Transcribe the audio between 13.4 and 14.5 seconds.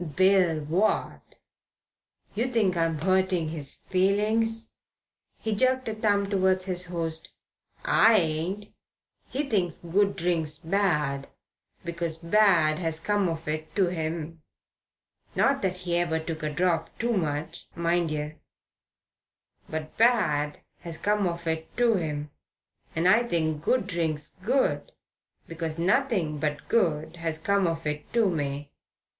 it to him